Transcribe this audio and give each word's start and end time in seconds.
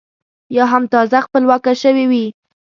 یا 0.55 0.65
هم 0.71 0.83
تازه 0.93 1.17
خپلواکه 1.25 1.73
شوې 1.81 2.05
وي. 2.11 2.25